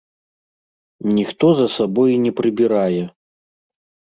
[1.17, 3.03] Ніхто за сабой не прыбірае.